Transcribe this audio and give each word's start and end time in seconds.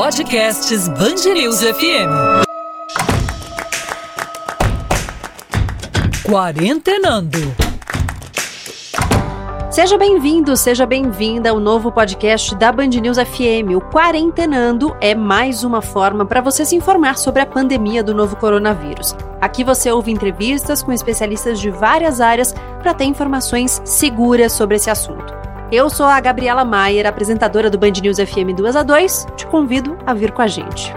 Podcasts 0.00 0.86
Bangerils 0.90 1.60
FM. 1.60 2.46
Quarentenando. 6.22 7.40
Seja 9.72 9.98
bem-vindo, 9.98 10.56
seja 10.56 10.86
bem-vinda 10.86 11.50
ao 11.50 11.58
novo 11.58 11.90
podcast 11.90 12.54
da 12.54 12.70
Band 12.70 12.90
News 12.90 13.18
FM. 13.18 13.74
O 13.76 13.80
Quarentenando 13.80 14.96
é 15.00 15.16
mais 15.16 15.64
uma 15.64 15.82
forma 15.82 16.24
para 16.24 16.40
você 16.40 16.64
se 16.64 16.76
informar 16.76 17.18
sobre 17.18 17.42
a 17.42 17.46
pandemia 17.46 18.00
do 18.00 18.14
novo 18.14 18.36
coronavírus. 18.36 19.16
Aqui 19.40 19.64
você 19.64 19.90
ouve 19.90 20.12
entrevistas 20.12 20.80
com 20.80 20.92
especialistas 20.92 21.58
de 21.58 21.70
várias 21.70 22.20
áreas 22.20 22.54
para 22.80 22.94
ter 22.94 23.06
informações 23.06 23.82
seguras 23.84 24.52
sobre 24.52 24.76
esse 24.76 24.90
assunto. 24.90 25.37
Eu 25.70 25.90
sou 25.90 26.06
a 26.06 26.18
Gabriela 26.18 26.64
Maier, 26.64 27.06
apresentadora 27.06 27.68
do 27.68 27.76
Band 27.76 27.92
News 28.00 28.16
FM 28.16 28.56
2 28.56 28.74
a 28.74 28.82
2. 28.82 29.26
Te 29.36 29.46
convido 29.46 29.98
a 30.06 30.14
vir 30.14 30.32
com 30.32 30.40
a 30.40 30.46
gente. 30.46 30.94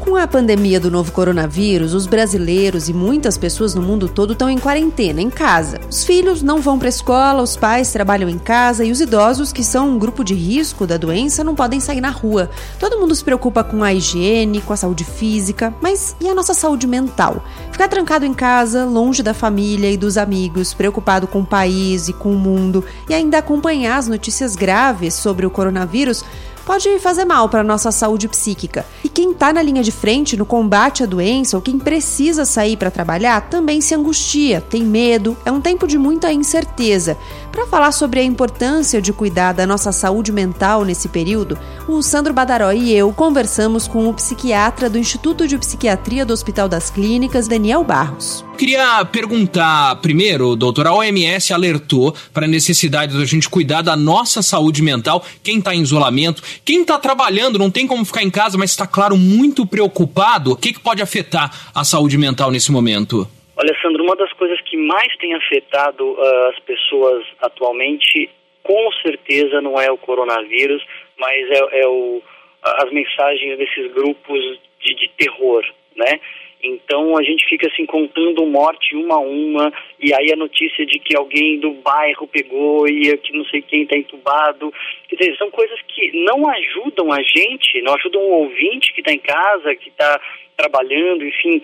Com 0.00 0.16
a 0.16 0.26
pandemia 0.26 0.80
do 0.80 0.90
novo 0.90 1.12
coronavírus, 1.12 1.92
os 1.92 2.06
brasileiros 2.06 2.88
e 2.88 2.94
muitas 2.94 3.36
pessoas 3.36 3.74
no 3.74 3.82
mundo 3.82 4.08
todo 4.08 4.32
estão 4.32 4.48
em 4.48 4.58
quarentena, 4.58 5.20
em 5.20 5.28
casa. 5.28 5.78
Os 5.90 6.02
filhos 6.02 6.42
não 6.42 6.62
vão 6.62 6.78
para 6.78 6.88
a 6.88 6.90
escola, 6.90 7.42
os 7.42 7.58
pais 7.58 7.92
trabalham 7.92 8.30
em 8.30 8.38
casa 8.38 8.82
e 8.82 8.90
os 8.90 9.02
idosos, 9.02 9.52
que 9.52 9.62
são 9.62 9.90
um 9.90 9.98
grupo 9.98 10.24
de 10.24 10.34
risco 10.34 10.86
da 10.86 10.96
doença, 10.96 11.44
não 11.44 11.54
podem 11.54 11.78
sair 11.78 12.00
na 12.00 12.08
rua. 12.08 12.48
Todo 12.80 12.98
mundo 12.98 13.14
se 13.14 13.22
preocupa 13.22 13.62
com 13.62 13.84
a 13.84 13.92
higiene, 13.92 14.62
com 14.62 14.72
a 14.72 14.76
saúde 14.76 15.04
física, 15.04 15.74
mas 15.82 16.16
e 16.18 16.26
a 16.26 16.34
nossa 16.34 16.54
saúde 16.54 16.86
mental? 16.86 17.44
Ficar 17.78 17.90
trancado 17.90 18.26
em 18.26 18.34
casa, 18.34 18.84
longe 18.84 19.22
da 19.22 19.32
família 19.32 19.88
e 19.88 19.96
dos 19.96 20.18
amigos, 20.18 20.74
preocupado 20.74 21.28
com 21.28 21.42
o 21.42 21.46
país 21.46 22.08
e 22.08 22.12
com 22.12 22.32
o 22.32 22.36
mundo 22.36 22.84
e 23.08 23.14
ainda 23.14 23.38
acompanhar 23.38 23.98
as 23.98 24.08
notícias 24.08 24.56
graves 24.56 25.14
sobre 25.14 25.46
o 25.46 25.50
coronavírus 25.50 26.24
pode 26.66 26.98
fazer 26.98 27.24
mal 27.24 27.48
para 27.48 27.62
nossa 27.62 27.92
saúde 27.92 28.26
psíquica. 28.26 28.84
E 29.04 29.08
quem 29.08 29.30
está 29.30 29.52
na 29.52 29.62
linha 29.62 29.82
de 29.82 29.92
frente 29.92 30.36
no 30.36 30.44
combate 30.44 31.04
à 31.04 31.06
doença 31.06 31.56
ou 31.56 31.62
quem 31.62 31.78
precisa 31.78 32.44
sair 32.44 32.76
para 32.76 32.90
trabalhar 32.90 33.42
também 33.42 33.80
se 33.80 33.94
angustia, 33.94 34.60
tem 34.60 34.82
medo, 34.82 35.36
é 35.46 35.52
um 35.52 35.60
tempo 35.60 35.86
de 35.86 35.96
muita 35.96 36.32
incerteza. 36.32 37.16
Para 37.58 37.66
falar 37.66 37.90
sobre 37.90 38.20
a 38.20 38.22
importância 38.22 39.02
de 39.02 39.12
cuidar 39.12 39.52
da 39.52 39.66
nossa 39.66 39.90
saúde 39.90 40.30
mental 40.30 40.84
nesse 40.84 41.08
período, 41.08 41.58
o 41.88 42.00
Sandro 42.04 42.32
Badaró 42.32 42.70
e 42.70 42.94
eu 42.94 43.12
conversamos 43.12 43.88
com 43.88 44.08
o 44.08 44.14
psiquiatra 44.14 44.88
do 44.88 44.96
Instituto 44.96 45.44
de 45.44 45.58
Psiquiatria 45.58 46.24
do 46.24 46.32
Hospital 46.32 46.68
das 46.68 46.88
Clínicas, 46.88 47.48
Daniel 47.48 47.82
Barros. 47.82 48.44
Queria 48.56 49.04
perguntar 49.06 49.96
primeiro, 49.96 50.54
doutor, 50.54 50.86
a 50.86 50.94
OMS 50.94 51.52
alertou 51.52 52.14
para 52.32 52.46
a 52.46 52.48
necessidade 52.48 53.18
da 53.18 53.24
gente 53.24 53.48
cuidar 53.48 53.82
da 53.82 53.96
nossa 53.96 54.40
saúde 54.40 54.80
mental, 54.80 55.24
quem 55.42 55.58
está 55.58 55.74
em 55.74 55.82
isolamento, 55.82 56.40
quem 56.64 56.82
está 56.82 56.96
trabalhando, 56.96 57.58
não 57.58 57.72
tem 57.72 57.88
como 57.88 58.04
ficar 58.04 58.22
em 58.22 58.30
casa, 58.30 58.56
mas 58.56 58.70
está, 58.70 58.86
claro, 58.86 59.16
muito 59.16 59.66
preocupado. 59.66 60.52
O 60.52 60.56
que, 60.56 60.72
que 60.72 60.80
pode 60.80 61.02
afetar 61.02 61.50
a 61.74 61.82
saúde 61.82 62.16
mental 62.16 62.52
nesse 62.52 62.70
momento? 62.70 63.26
Olha, 63.60 63.76
Sandro, 63.82 64.04
uma 64.04 64.14
das 64.14 64.32
coisas 64.34 64.60
que 64.60 64.76
mais 64.76 65.08
tem 65.16 65.34
afetado 65.34 66.12
uh, 66.12 66.46
as 66.50 66.60
pessoas 66.60 67.26
atualmente, 67.40 68.30
com 68.62 68.92
certeza 69.02 69.60
não 69.60 69.80
é 69.80 69.90
o 69.90 69.98
coronavírus, 69.98 70.80
mas 71.18 71.50
é, 71.50 71.80
é 71.80 71.88
o, 71.88 72.22
as 72.62 72.92
mensagens 72.92 73.58
desses 73.58 73.92
grupos 73.92 74.40
de, 74.78 74.94
de 74.94 75.08
terror, 75.16 75.64
né? 75.96 76.20
Então 76.62 77.18
a 77.18 77.22
gente 77.24 77.48
fica 77.48 77.68
assim 77.68 77.84
contando 77.84 78.46
morte 78.46 78.94
uma 78.94 79.16
a 79.16 79.20
uma, 79.20 79.72
e 79.98 80.14
aí 80.14 80.32
a 80.32 80.36
notícia 80.36 80.86
de 80.86 81.00
que 81.00 81.16
alguém 81.16 81.58
do 81.58 81.72
bairro 81.72 82.28
pegou 82.28 82.86
e 82.88 83.16
que 83.18 83.36
não 83.36 83.44
sei 83.46 83.60
quem 83.62 83.82
está 83.82 83.96
entubado. 83.96 84.72
Quer 85.08 85.16
dizer, 85.16 85.36
são 85.36 85.50
coisas 85.50 85.80
que 85.82 86.12
não 86.24 86.48
ajudam 86.48 87.12
a 87.12 87.22
gente, 87.22 87.82
não 87.82 87.94
ajudam 87.94 88.22
o 88.22 88.42
ouvinte 88.42 88.92
que 88.92 89.00
está 89.00 89.12
em 89.12 89.18
casa, 89.18 89.74
que 89.74 89.88
está 89.88 90.20
trabalhando, 90.56 91.24
enfim, 91.24 91.60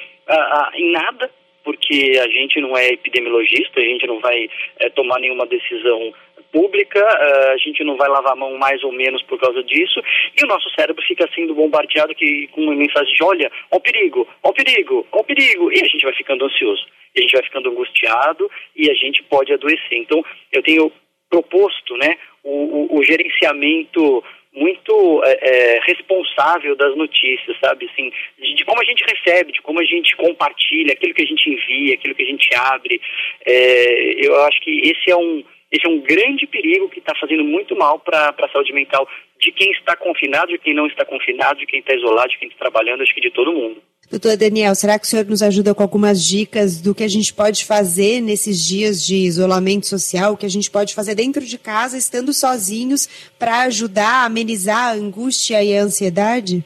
em 0.75 0.93
nada, 0.93 1.31
porque 1.65 2.21
a 2.23 2.29
gente 2.29 2.61
não 2.61 2.77
é 2.77 2.89
epidemiologista, 2.89 3.81
a 3.81 3.85
gente 3.85 4.07
não 4.07 4.21
vai 4.21 4.49
é, 4.79 4.91
tomar 4.91 5.19
nenhuma 5.19 5.47
decisão 5.47 6.13
pública, 6.53 7.01
uh, 7.01 7.53
a 7.53 7.57
gente 7.57 7.83
não 7.83 7.97
vai 7.97 8.09
lavar 8.09 8.33
a 8.33 8.37
mão 8.37 8.57
mais 8.57 8.85
ou 8.85 8.93
menos 8.93 9.21
por 9.23 9.41
causa 9.41 9.61
disso, 9.65 10.01
e 10.41 10.45
o 10.45 10.47
nosso 10.47 10.71
cérebro 10.71 11.03
fica 11.05 11.29
sendo 11.35 11.55
bombardeado 11.55 12.15
que, 12.15 12.47
com 12.49 12.61
uma 12.61 12.77
mensagem 12.77 13.13
de 13.13 13.25
olha, 13.25 13.51
ó 13.73 13.77
o 13.77 13.81
perigo, 13.81 14.29
ó 14.41 14.51
o 14.51 14.53
perigo, 14.53 15.07
ó 15.11 15.21
o 15.21 15.25
perigo, 15.25 15.73
e 15.73 15.81
a 15.83 15.89
gente 15.89 16.05
vai 16.05 16.15
ficando 16.15 16.45
ansioso, 16.45 16.87
a 17.17 17.21
gente 17.21 17.33
vai 17.33 17.43
ficando 17.43 17.71
angustiado 17.71 18.49
e 18.77 18.89
a 18.89 18.95
gente 18.95 19.23
pode 19.25 19.53
adoecer. 19.53 19.99
Então, 19.99 20.25
eu 20.53 20.63
tenho 20.63 20.93
proposto 21.29 21.97
né, 21.97 22.17
o, 22.45 22.95
o, 22.95 22.99
o 22.99 23.03
gerenciamento 23.03 24.23
muito 24.55 25.23
é, 25.25 25.39
é, 25.43 25.81
responsável 25.87 26.77
das 26.77 26.97
notícias, 26.97 27.57
sabe? 27.61 27.89
Assim, 27.93 28.13
de, 28.39 28.55
de, 28.55 28.65
como 28.65 28.81
a 28.81 28.85
gente 28.85 29.05
recebe, 29.05 29.53
de 29.53 29.61
como 29.61 29.81
a 29.81 29.85
gente 29.85 30.17
compartilha, 30.17 30.93
aquilo 30.93 31.15
que 31.15 31.23
a 31.23 31.27
gente 31.27 31.51
envia, 31.51 31.95
aquilo 31.95 32.15
que 32.15 32.23
a 32.23 32.27
gente 32.27 32.49
abre. 32.55 33.01
É, 33.45 34.27
eu 34.27 34.41
acho 34.43 34.61
que 34.61 34.71
esse 34.85 35.11
é 35.11 35.17
um 35.17 35.43
esse 35.75 35.85
é 35.85 35.91
um 35.91 36.01
grande 36.01 36.47
perigo 36.47 36.89
que 36.89 37.01
está 37.01 37.13
fazendo 37.17 37.43
muito 37.43 37.75
mal 37.75 37.99
para 37.99 38.33
a 38.39 38.49
saúde 38.49 38.73
mental 38.73 39.09
de 39.41 39.51
quem 39.51 39.73
está 39.73 39.97
confinado, 39.97 40.53
de 40.53 40.59
quem 40.59 40.73
não 40.73 40.87
está 40.87 41.05
confinado, 41.05 41.59
de 41.59 41.67
quem 41.67 41.81
está 41.81 41.93
isolado, 41.93 42.29
de 42.29 42.39
quem 42.39 42.49
está 42.49 42.61
trabalhando, 42.61 43.03
acho 43.03 43.13
que 43.13 43.21
de 43.21 43.33
todo 43.33 43.53
mundo. 43.53 43.83
Doutor 44.09 44.37
Daniel, 44.37 44.75
será 44.77 44.99
que 44.99 45.05
o 45.05 45.09
senhor 45.09 45.25
nos 45.25 45.43
ajuda 45.43 45.75
com 45.75 45.83
algumas 45.83 46.25
dicas 46.25 46.81
do 46.81 46.95
que 46.95 47.03
a 47.03 47.09
gente 47.09 47.35
pode 47.35 47.65
fazer 47.65 48.21
nesses 48.21 48.65
dias 48.65 49.05
de 49.05 49.17
isolamento 49.17 49.87
social, 49.87 50.35
o 50.35 50.37
que 50.37 50.47
a 50.47 50.51
gente 50.51 50.71
pode 50.71 50.95
fazer 50.95 51.17
dentro 51.17 51.45
de 51.45 51.59
casa, 51.59 51.99
estando 51.99 52.33
sozinhos, 52.33 53.09
para 53.37 53.63
ajudar 53.63 54.23
a 54.23 54.27
amenizar 54.27 54.91
a 54.91 54.93
angústia 54.93 55.61
e 55.61 55.77
a 55.77 55.83
ansiedade? 55.83 56.65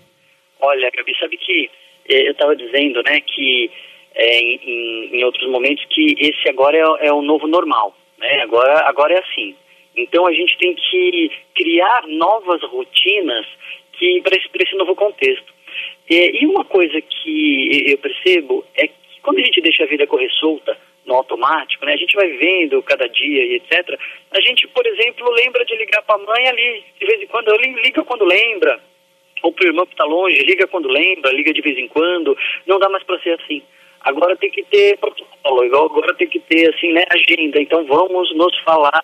Olha, 0.61 0.91
Gabi, 0.95 1.17
sabe 1.19 1.39
que 1.39 1.71
eh, 2.11 2.29
eu 2.29 2.33
estava 2.33 2.55
dizendo, 2.55 3.03
né, 3.05 3.21
que 3.21 3.71
é, 4.15 4.41
em, 4.41 5.11
em, 5.15 5.25
outros 5.25 5.49
momentos 5.49 5.83
que 5.89 6.15
esse 6.19 6.49
agora 6.51 6.77
é, 6.77 7.07
é 7.07 7.13
o 7.13 7.23
novo 7.23 7.47
normal. 7.47 7.97
Né? 8.19 8.41
Agora, 8.43 8.89
agora 8.89 9.15
é 9.15 9.19
assim. 9.19 9.55
Então 9.97 10.27
a 10.27 10.33
gente 10.33 10.57
tem 10.59 10.75
que 10.75 11.31
criar 11.55 12.07
novas 12.07 12.63
rotinas 12.63 13.47
que 13.93 14.21
para 14.23 14.37
esse, 14.37 14.49
esse 14.61 14.77
novo 14.77 14.95
contexto. 14.95 15.53
E, 16.09 16.43
e 16.43 16.47
uma 16.47 16.65
coisa 16.65 17.01
que 17.01 17.91
eu 17.91 17.99
percebo 17.99 18.65
é 18.75 18.87
que 18.87 19.21
quando 19.23 19.39
a 19.39 19.45
gente 19.45 19.61
deixa 19.61 19.85
a 19.85 19.87
vida 19.87 20.07
correr 20.07 20.31
solta, 20.31 20.77
no 21.09 21.15
automático, 21.15 21.85
né? 21.87 21.95
A 21.95 21.97
gente 21.97 22.15
vai 22.15 22.29
vendo 22.37 22.83
cada 22.83 23.09
dia 23.09 23.43
e 23.43 23.55
etc. 23.57 23.99
A 24.31 24.41
gente, 24.41 24.69
por 24.69 24.87
exemplo, 24.87 25.29
lembra 25.31 25.65
de 25.65 25.75
ligar 25.75 26.03
para 26.03 26.17
a 26.17 26.25
mãe 26.25 26.47
ali, 26.47 26.85
de 27.01 27.07
vez 27.07 27.23
em 27.23 27.27
quando, 27.27 27.51
liga 27.57 28.05
quando 28.05 28.25
lembra, 28.25 28.79
ou 29.43 29.51
para 29.51 29.65
o 29.65 29.69
irmão 29.69 29.87
que 29.87 29.95
está 29.95 30.05
longe, 30.05 30.39
liga 30.43 30.67
quando 30.67 30.87
lembra, 30.87 31.33
liga 31.33 31.53
de 31.53 31.63
vez 31.63 31.79
em 31.79 31.89
quando. 31.89 32.37
Não 32.67 32.79
dá 32.79 32.89
mais 32.91 33.03
para 33.05 33.19
ser 33.21 33.41
assim. 33.41 33.63
Agora 34.01 34.37
tem 34.37 34.51
que 34.51 34.63
ter 34.65 34.99
protocolo, 35.49 35.65
igual 35.65 35.87
agora 35.87 36.15
tem 36.15 36.29
que 36.29 36.41
ter 36.41 36.73
assim, 36.75 36.93
né, 36.93 37.05
agenda. 37.11 37.61
Então 37.61 37.85
vamos 37.87 38.35
nos 38.37 38.57
falar 38.61 39.03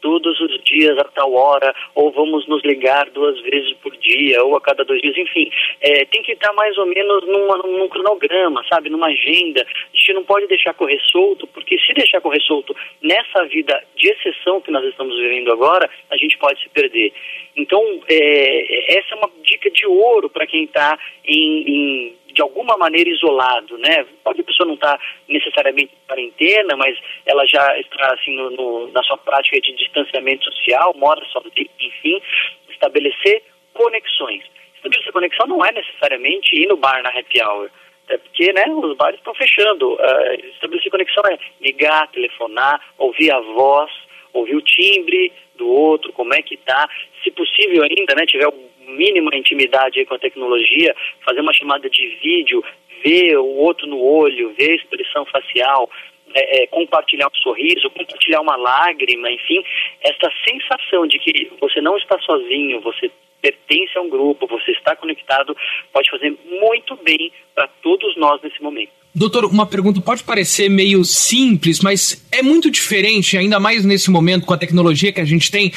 todos 0.00 0.38
os 0.38 0.62
dias 0.64 0.98
a 0.98 1.04
tal 1.04 1.32
hora, 1.32 1.74
ou 1.94 2.12
vamos 2.12 2.46
nos 2.46 2.62
ligar 2.62 3.08
duas 3.08 3.40
vezes 3.40 3.72
por 3.82 3.96
dia, 3.96 4.44
ou 4.44 4.54
a 4.54 4.60
cada 4.60 4.84
dois 4.84 5.00
dias, 5.00 5.16
enfim. 5.16 5.50
É, 5.80 6.04
tem 6.04 6.22
que 6.22 6.32
estar 6.32 6.52
mais 6.52 6.76
ou 6.76 6.84
menos 6.84 7.26
numa, 7.26 7.56
num 7.56 7.88
cronograma, 7.88 8.62
sabe, 8.68 8.90
numa 8.90 9.06
agenda. 9.06 9.62
A 9.62 9.96
gente 9.96 10.12
não 10.12 10.24
pode 10.24 10.46
deixar 10.46 10.74
correr 10.74 11.00
solto, 11.10 11.46
porque 11.46 11.78
se 11.78 11.94
deixar 11.94 12.20
correr 12.20 12.42
solto 12.42 12.76
nessa 13.00 13.46
vida 13.46 13.82
de 13.96 14.10
exceção 14.10 14.60
que 14.60 14.70
nós 14.70 14.84
estamos 14.84 15.16
vivendo 15.16 15.50
agora, 15.50 15.88
a 16.10 16.16
gente 16.18 16.36
pode 16.36 16.62
se 16.62 16.68
perder. 16.68 17.10
Então, 17.56 17.80
é, 18.06 18.98
essa 18.98 19.14
é 19.14 19.16
uma 19.16 19.30
dica 19.42 19.70
de 19.70 19.86
ouro 19.86 20.28
para 20.28 20.46
quem 20.46 20.64
está 20.64 20.98
em, 21.24 21.62
em 21.66 22.16
de 22.34 22.42
alguma 22.42 22.76
maneira 22.76 23.08
isolado, 23.08 23.78
né? 23.78 24.04
Pode 24.24 24.40
a 24.40 24.44
pessoa 24.44 24.66
não 24.66 24.74
estar 24.74 24.98
tá 24.98 25.04
necessariamente 25.28 25.92
em 25.94 26.06
quarentena, 26.06 26.76
mas 26.76 26.98
ela 27.24 27.46
já 27.46 27.78
está 27.78 28.12
assim 28.12 28.34
no, 28.34 28.50
no, 28.50 28.92
na 28.92 29.02
sua 29.04 29.16
prática 29.16 29.60
de 29.60 29.74
distanciamento 29.76 30.44
social, 30.44 30.92
mora 30.96 31.24
sozinha, 31.26 31.68
enfim, 31.80 32.20
estabelecer 32.68 33.42
conexões. 33.72 34.42
Estabelecer 34.74 35.12
conexão 35.12 35.46
não 35.46 35.64
é 35.64 35.72
necessariamente 35.72 36.56
ir 36.56 36.66
no 36.66 36.76
bar 36.76 37.02
na 37.02 37.10
happy 37.10 37.40
hour, 37.40 37.70
até 38.04 38.18
porque 38.18 38.52
né, 38.52 38.64
os 38.68 38.96
bares 38.96 39.18
estão 39.18 39.34
fechando. 39.34 39.94
Uh, 39.94 40.46
estabelecer 40.54 40.90
conexão 40.90 41.22
é 41.30 41.38
ligar, 41.60 42.08
telefonar, 42.08 42.80
ouvir 42.98 43.32
a 43.32 43.40
voz, 43.40 43.90
ouvir 44.32 44.56
o 44.56 44.62
timbre 44.62 45.32
do 45.54 45.68
outro, 45.68 46.12
como 46.12 46.34
é 46.34 46.42
que 46.42 46.54
está, 46.54 46.88
se 47.22 47.30
possível 47.30 47.84
ainda, 47.84 48.14
né, 48.16 48.26
tiver 48.26 48.48
mínima 48.86 49.34
intimidade 49.36 50.04
com 50.04 50.14
a 50.14 50.18
tecnologia, 50.18 50.94
fazer 51.24 51.40
uma 51.40 51.52
chamada 51.52 51.88
de 51.88 52.06
vídeo, 52.22 52.62
ver 53.04 53.36
o 53.36 53.46
outro 53.46 53.86
no 53.86 54.00
olho, 54.00 54.54
ver 54.58 54.72
a 54.72 54.76
expressão 54.76 55.24
facial, 55.26 55.90
é, 56.34 56.62
é, 56.62 56.66
compartilhar 56.66 57.28
um 57.28 57.36
sorriso, 57.36 57.90
compartilhar 57.90 58.40
uma 58.40 58.56
lágrima, 58.56 59.30
enfim, 59.30 59.62
essa 60.00 60.32
sensação 60.48 61.06
de 61.06 61.18
que 61.18 61.50
você 61.60 61.80
não 61.80 61.96
está 61.96 62.18
sozinho, 62.20 62.80
você 62.80 63.10
pertence 63.40 63.96
a 63.96 64.00
um 64.00 64.08
grupo, 64.08 64.46
você 64.46 64.70
está 64.72 64.96
conectado, 64.96 65.54
pode 65.92 66.10
fazer 66.10 66.34
muito 66.60 66.96
bem 67.04 67.30
para 67.54 67.68
todos 67.82 68.16
nós 68.16 68.40
nesse 68.42 68.62
momento. 68.62 68.90
Doutor, 69.14 69.44
uma 69.44 69.64
pergunta 69.64 70.00
pode 70.00 70.24
parecer 70.24 70.68
meio 70.68 71.04
simples, 71.04 71.78
mas 71.80 72.26
é 72.32 72.42
muito 72.42 72.68
diferente, 72.68 73.36
ainda 73.36 73.60
mais 73.60 73.84
nesse 73.84 74.10
momento 74.10 74.44
com 74.44 74.52
a 74.52 74.58
tecnologia 74.58 75.12
que 75.12 75.20
a 75.20 75.24
gente 75.24 75.52
tem. 75.52 75.70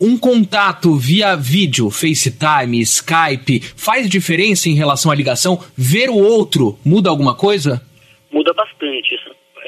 Um 0.00 0.16
contato 0.16 0.94
via 0.94 1.34
vídeo, 1.36 1.90
FaceTime, 1.90 2.80
Skype, 2.80 3.60
faz 3.76 4.08
diferença 4.08 4.68
em 4.68 4.74
relação 4.74 5.10
à 5.10 5.14
ligação? 5.14 5.58
Ver 5.76 6.08
o 6.08 6.16
outro 6.16 6.78
muda 6.84 7.10
alguma 7.10 7.34
coisa? 7.34 7.82
Muda 8.30 8.52
bastante. 8.52 9.18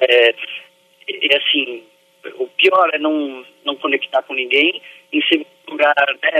É, 0.02 0.30
é 0.30 1.36
assim, 1.36 1.82
o 2.38 2.46
pior 2.46 2.90
é 2.92 2.98
não, 2.98 3.44
não 3.70 3.76
conectar 3.76 4.22
com 4.22 4.34
ninguém. 4.34 4.82
Em 5.12 5.22
segundo 5.22 5.46
lugar, 5.68 5.94
né, 6.22 6.30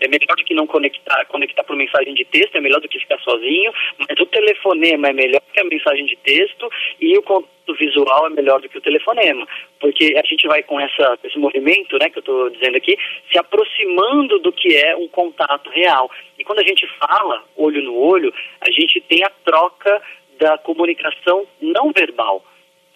é 0.00 0.08
melhor 0.08 0.36
do 0.36 0.44
que 0.44 0.54
não 0.54 0.66
conectar, 0.66 1.24
conectar 1.26 1.64
por 1.64 1.76
mensagem 1.76 2.14
de 2.14 2.24
texto, 2.24 2.56
é 2.56 2.60
melhor 2.60 2.80
do 2.80 2.88
que 2.88 2.98
ficar 2.98 3.18
sozinho, 3.20 3.72
mas 3.98 4.18
o 4.18 4.26
telefonema 4.26 5.08
é 5.08 5.12
melhor 5.12 5.40
que 5.52 5.60
a 5.60 5.64
mensagem 5.64 6.06
de 6.06 6.16
texto 6.16 6.68
e 7.00 7.16
o 7.18 7.22
contato 7.22 7.74
visual 7.78 8.26
é 8.26 8.30
melhor 8.30 8.60
do 8.60 8.68
que 8.68 8.78
o 8.78 8.80
telefonema, 8.80 9.46
porque 9.80 10.14
a 10.16 10.26
gente 10.26 10.46
vai 10.46 10.62
com 10.62 10.78
essa, 10.80 11.18
esse 11.24 11.38
movimento, 11.38 11.98
né, 11.98 12.10
que 12.10 12.18
eu 12.18 12.20
estou 12.20 12.50
dizendo 12.50 12.76
aqui, 12.76 12.96
se 13.30 13.38
aproximando 13.38 14.38
do 14.38 14.52
que 14.52 14.76
é 14.76 14.96
um 14.96 15.08
contato 15.08 15.68
real. 15.70 16.10
E 16.38 16.44
quando 16.44 16.60
a 16.60 16.66
gente 16.66 16.86
fala 16.98 17.44
olho 17.56 17.82
no 17.82 17.96
olho, 17.96 18.32
a 18.60 18.70
gente 18.70 19.00
tem 19.02 19.24
a 19.24 19.30
troca 19.44 20.02
da 20.38 20.58
comunicação 20.58 21.46
não 21.60 21.92
verbal 21.92 22.44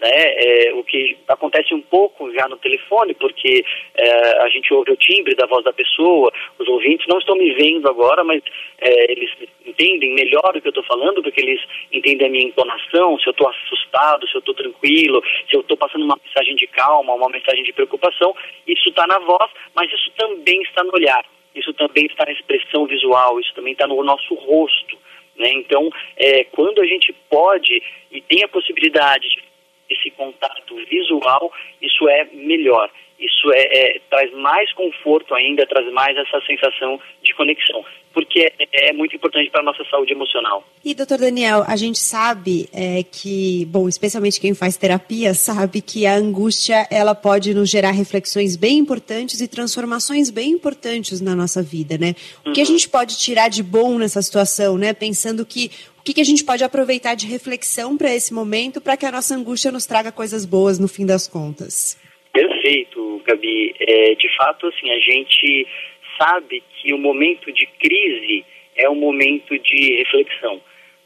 né? 0.01 0.11
É, 0.11 0.73
o 0.75 0.83
que 0.83 1.17
acontece 1.29 1.75
um 1.75 1.83
pouco 1.83 2.33
já 2.33 2.49
no 2.49 2.57
telefone, 2.57 3.15
porque 3.15 3.65
é, 3.95 4.43
a 4.43 4.49
gente 4.49 4.73
ouve 4.73 4.93
o 4.93 4.97
timbre 4.97 5.35
da 5.35 5.47
voz 5.47 5.63
da 5.65 5.73
pessoa, 5.73 6.33
os 6.59 6.67
ouvintes 6.67 7.07
não 7.07 7.19
estão 7.19 7.37
me 7.37 7.53
vendo 7.53 7.89
agora, 7.89 8.25
mas 8.25 8.43
é, 8.79 9.13
eles 9.13 9.31
entendem 9.65 10.15
melhor 10.15 10.57
o 10.57 10.61
que 10.61 10.67
eu 10.67 10.71
estou 10.71 10.85
falando, 10.85 11.23
porque 11.23 11.41
eles 11.41 11.61
entendem 11.93 12.27
a 12.27 12.31
minha 12.31 12.47
entonação, 12.47 13.19
se 13.19 13.27
eu 13.27 13.33
estou 13.33 13.49
assustado, 13.49 14.27
se 14.27 14.35
eu 14.35 14.41
estou 14.41 14.55
tranquilo, 14.55 15.23
se 15.49 15.57
eu 15.57 15.61
estou 15.61 15.77
passando 15.77 16.05
uma 16.05 16.19
mensagem 16.25 16.57
de 16.57 16.67
calma, 16.69 17.15
uma 17.15 17.29
mensagem 17.29 17.63
de 17.63 17.73
preocupação, 17.73 18.35
isso 18.67 18.89
está 18.89 19.07
na 19.07 19.19
voz, 19.19 19.51
mas 19.75 19.93
isso 19.93 20.11
também 20.17 20.63
está 20.63 20.83
no 20.83 20.95
olhar, 20.95 21.25
isso 21.55 21.73
também 21.75 22.07
está 22.07 22.25
na 22.25 22.33
expressão 22.33 22.87
visual, 22.87 23.39
isso 23.39 23.55
também 23.55 23.73
está 23.73 23.87
no 23.87 24.03
nosso 24.03 24.35
rosto. 24.35 24.99
Né? 25.37 25.51
Então, 25.53 25.91
é, 26.17 26.45
quando 26.45 26.81
a 26.81 26.87
gente 26.87 27.13
pode 27.29 27.83
e 28.11 28.21
tem 28.21 28.45
a 28.45 28.49
possibilidade 28.49 29.29
de 29.29 29.51
esse 29.91 30.11
contato 30.13 30.77
visual, 30.87 31.53
isso 31.83 32.09
é 32.09 32.25
melhor. 32.33 32.91
Isso 33.21 33.53
é, 33.53 33.97
é, 33.97 34.01
traz 34.09 34.33
mais 34.33 34.73
conforto 34.73 35.35
ainda, 35.35 35.67
traz 35.67 35.93
mais 35.93 36.17
essa 36.17 36.41
sensação 36.47 36.99
de 37.23 37.35
conexão, 37.35 37.85
porque 38.15 38.51
é, 38.59 38.89
é 38.89 38.93
muito 38.95 39.15
importante 39.15 39.51
para 39.51 39.61
a 39.61 39.65
nossa 39.65 39.85
saúde 39.91 40.13
emocional. 40.13 40.65
E, 40.83 40.95
doutor 40.95 41.19
Daniel, 41.19 41.63
a 41.67 41.77
gente 41.77 41.99
sabe 41.99 42.67
é, 42.73 43.03
que, 43.03 43.67
bom, 43.67 43.87
especialmente 43.89 44.41
quem 44.41 44.55
faz 44.55 44.79
terapia, 44.79 45.35
sabe 45.35 45.83
que 45.83 46.07
a 46.07 46.15
angústia 46.15 46.87
ela 46.91 47.15
pode 47.15 47.53
nos 47.53 47.69
gerar 47.69 47.91
reflexões 47.91 48.57
bem 48.57 48.79
importantes 48.79 49.43
e 49.43 49.49
transformações 49.49 50.31
bem 50.31 50.53
importantes 50.53 51.21
na 51.21 51.37
nossa 51.37 51.63
vida, 51.63 51.99
né? 51.99 52.15
O 52.43 52.49
uhum. 52.49 52.55
que 52.55 52.61
a 52.61 52.65
uhum. 52.65 52.71
gente 52.71 52.89
pode 52.89 53.19
tirar 53.19 53.51
de 53.51 53.63
bom 53.63 53.99
nessa 53.99 54.23
situação, 54.23 54.79
né? 54.79 54.95
Pensando 54.95 55.45
que 55.45 55.71
o 55.99 56.03
que, 56.03 56.15
que 56.15 56.21
a 56.23 56.25
gente 56.25 56.43
pode 56.43 56.65
aproveitar 56.65 57.15
de 57.15 57.27
reflexão 57.27 57.99
para 57.99 58.15
esse 58.15 58.33
momento 58.33 58.81
para 58.81 58.97
que 58.97 59.05
a 59.05 59.13
nossa 59.13 59.35
angústia 59.35 59.71
nos 59.71 59.85
traga 59.85 60.11
coisas 60.11 60.47
boas 60.47 60.79
no 60.79 60.89
fim 60.89 61.05
das 61.05 61.29
contas? 61.29 61.99
Perfeito, 62.33 63.21
Gabi. 63.25 63.75
É, 63.81 64.15
de 64.15 64.29
fato, 64.37 64.67
assim, 64.67 64.91
a 64.91 64.99
gente 64.99 65.67
sabe 66.19 66.63
que 66.77 66.93
o 66.93 66.99
momento 66.99 67.53
de 67.53 67.67
crise 67.67 68.45
é 68.77 68.89
um 68.89 68.95
momento 68.95 69.59
de 69.59 69.97
reflexão. 69.97 70.61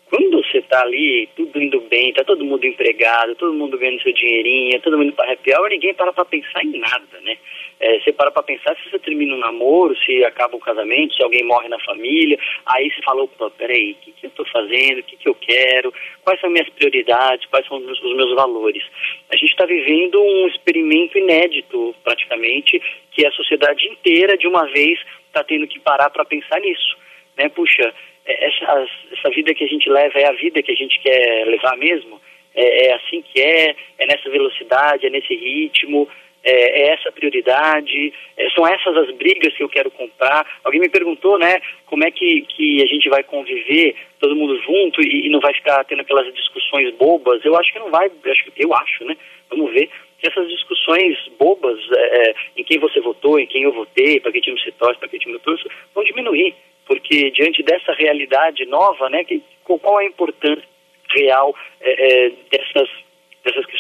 Quando 0.07 0.43
você 0.43 0.59
está 0.59 0.83
ali, 0.83 1.29
tudo 1.35 1.61
indo 1.61 1.81
bem, 1.83 2.11
está 2.11 2.23
todo 2.23 2.45
mundo 2.45 2.65
empregado, 2.65 3.35
todo 3.35 3.55
mundo 3.55 3.79
ganhando 3.79 4.03
seu 4.03 4.13
dinheirinho, 4.13 4.81
todo 4.81 4.99
mundo 4.99 5.13
para 5.13 5.33
happy 5.33 5.53
hour, 5.53 5.69
ninguém 5.71 5.95
para 5.95 6.13
para 6.13 6.25
pensar 6.25 6.63
em 6.65 6.79
nada, 6.79 7.21
né? 7.23 7.37
É, 7.81 8.01
você 8.01 8.13
para 8.13 8.31
para 8.31 8.43
pensar 8.43 8.77
se 8.77 8.91
você 8.91 8.99
termina 8.99 9.35
um 9.35 9.39
namoro, 9.39 9.97
se 10.05 10.25
acaba 10.25 10.57
o 10.57 10.61
casamento, 10.61 11.15
se 11.15 11.23
alguém 11.23 11.45
morre 11.45 11.69
na 11.69 11.79
família, 11.81 12.39
aí 12.67 12.91
você 12.91 13.03
fala, 13.03 13.25
opa, 13.25 13.51
peraí, 13.51 13.93
o 13.93 13.95
que, 13.97 14.13
que 14.13 14.27
eu 14.27 14.29
estou 14.29 14.47
fazendo, 14.47 15.01
o 15.01 15.03
que, 15.03 15.17
que 15.17 15.29
eu 15.29 15.35
quero, 15.35 15.93
quais 16.23 16.41
são 16.41 16.51
minhas 16.51 16.69
prioridades, 16.71 17.47
quais 17.47 17.67
são 17.67 17.79
os, 17.79 18.01
os 18.01 18.17
meus 18.17 18.35
valores. 18.35 18.83
A 19.31 19.37
gente 19.37 19.51
está 19.51 19.67
vivendo 19.67 20.23
um 20.23 20.49
experimento 20.49 21.19
inédito, 21.19 21.95
praticamente, 22.03 22.81
que 23.11 23.27
a 23.27 23.33
sociedade 23.33 23.87
inteira, 23.87 24.37
de 24.39 24.47
uma 24.47 24.67
vez, 24.67 24.99
está 25.27 25.43
tendo 25.43 25.67
que 25.67 25.81
parar 25.81 26.11
para 26.11 26.25
pensar 26.25 26.61
nisso. 26.61 26.97
Né? 27.37 27.49
Puxa, 27.49 27.93
é, 28.25 28.47
essa, 28.47 28.87
essa 29.13 29.31
vida 29.31 29.55
que 29.55 29.65
a 29.65 29.69
gente 29.69 29.89
leva 29.89 30.19
é 30.19 30.29
a 30.29 30.33
vida 30.33 30.63
que 30.63 30.73
a 30.73 30.77
gente 30.77 30.99
quer 31.01 31.47
levar 31.47 31.77
mesmo? 31.77 32.21
É, 32.55 32.87
é 32.87 32.95
assim 32.95 33.23
que 33.23 33.41
é? 33.41 33.75
É 33.99 34.07
nessa 34.07 34.31
velocidade, 34.31 35.07
é 35.07 35.11
nesse 35.11 35.35
ritmo? 35.35 36.09
É, 36.45 36.83
é 36.83 36.93
essa 36.93 37.09
a 37.09 37.13
prioridade, 37.13 38.13
é, 38.37 38.51
são 38.51 38.67
essas 38.67 38.97
as 38.97 39.11
brigas 39.17 39.55
que 39.55 39.63
eu 39.63 39.69
quero 39.69 39.91
comprar. 39.91 40.47
Alguém 40.63 40.81
me 40.81 40.89
perguntou, 40.89 41.39
né, 41.39 41.61
como 41.87 42.05
é 42.05 42.11
que, 42.11 42.43
que 42.43 42.83
a 42.83 42.87
gente 42.87 43.09
vai 43.09 43.23
conviver 43.23 43.97
todo 44.21 44.37
mundo 44.37 44.61
junto 44.63 45.03
e, 45.03 45.27
e 45.27 45.31
não 45.31 45.41
vai 45.41 45.55
ficar 45.55 45.85
tendo 45.85 46.03
aquelas 46.03 46.33
discussões 46.35 46.95
bobas. 46.95 47.45
Eu 47.45 47.57
acho 47.57 47.73
que 47.73 47.79
não 47.79 47.91
vai, 47.91 48.07
eu 48.07 48.33
acho, 48.33 48.45
eu 48.57 48.75
acho 48.75 49.05
né, 49.05 49.17
vamos 49.51 49.73
ver, 49.73 49.89
que 50.19 50.29
essas 50.29 50.49
discussões 50.49 51.17
bobas 51.39 51.79
é, 51.97 52.31
é, 52.31 52.35
em 52.57 52.65
quem 52.65 52.79
você 52.79 53.01
votou, 53.01 53.39
em 53.39 53.47
quem 53.47 53.63
eu 53.63 53.73
votei, 53.73 54.21
para 54.21 54.33
que 54.33 54.41
time 54.41 54.61
você 54.61 54.73
torce, 54.73 54.99
para 54.99 55.09
que 55.09 55.19
time 55.19 55.35
eu 55.35 55.41
torço, 55.41 55.69
vão 55.95 56.05
diminuir, 56.05 56.55
porque 56.87 57.31
diante 57.31 57.63
dessa 57.63 57.93
realidade 57.93 58.65
nova, 58.67 59.09
né, 59.09 59.25
que, 59.25 59.43
qual 59.65 59.99
a 59.99 60.05
importância 60.05 60.65
real 61.11 61.55
é, 61.81 62.27
é, 62.27 62.33
dessas 62.51 62.89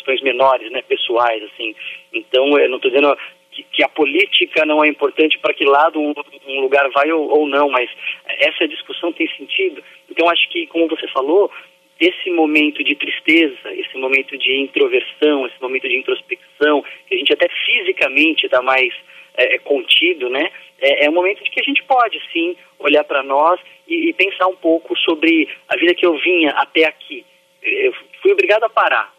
questões 0.04 0.20
menores, 0.20 0.70
né, 0.70 0.82
pessoais, 0.82 1.42
assim. 1.44 1.74
Então, 2.12 2.58
eu 2.58 2.68
não 2.68 2.76
estou 2.76 2.90
dizendo 2.90 3.16
que, 3.50 3.62
que, 3.72 3.82
a 3.82 3.88
política 3.88 4.64
não 4.66 4.84
é 4.84 4.88
importante 4.88 5.38
para 5.38 5.54
que 5.54 5.64
lado 5.64 5.98
um, 5.98 6.12
um 6.46 6.60
lugar 6.60 6.88
vai 6.90 7.10
ou, 7.10 7.28
ou, 7.28 7.46
não, 7.46 7.70
mas 7.70 7.90
essa 8.26 8.68
discussão 8.68 9.12
tem 9.12 9.28
sentido. 9.36 9.82
Então, 10.10 10.28
acho 10.28 10.48
que, 10.50 10.66
como 10.66 10.88
você 10.88 11.08
falou, 11.08 11.50
esse 11.98 12.30
momento 12.30 12.84
de 12.84 12.94
tristeza, 12.94 13.72
esse 13.72 13.96
momento 13.96 14.36
de 14.36 14.60
introversão, 14.60 15.46
esse 15.46 15.60
momento 15.60 15.88
de 15.88 15.96
introspecção, 15.96 16.84
que 17.06 17.14
a 17.14 17.18
gente 17.18 17.32
até 17.32 17.48
fisicamente 17.64 18.46
está 18.46 18.60
mais 18.60 18.92
é, 19.36 19.58
contido, 19.58 20.28
né? 20.28 20.50
É, 20.80 21.06
é 21.06 21.10
um 21.10 21.14
momento 21.14 21.42
de 21.42 21.50
que 21.50 21.60
a 21.60 21.64
gente 21.64 21.82
pode, 21.84 22.20
sim, 22.32 22.56
olhar 22.78 23.04
para 23.04 23.22
nós 23.22 23.60
e, 23.88 24.10
e 24.10 24.12
pensar 24.12 24.48
um 24.48 24.56
pouco 24.56 24.96
sobre 24.98 25.48
a 25.68 25.76
vida 25.76 25.94
que 25.94 26.04
eu 26.04 26.18
vinha 26.18 26.50
até 26.50 26.84
aqui. 26.84 27.24
Eu 27.62 27.94
fui 28.20 28.32
obrigado 28.32 28.64
a 28.64 28.68
parar, 28.68 29.14